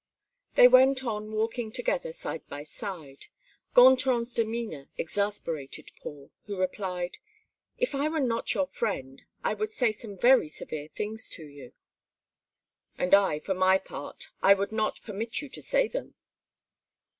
[0.55, 3.27] They went on walking together side by side.
[3.75, 7.19] Gontran's demeanor exasperated Paul, who replied:
[7.77, 11.73] "If I were not your friend, I would say some very severe things to you."
[12.97, 13.11] "And
[13.45, 16.15] for my part I would not permit you to say them."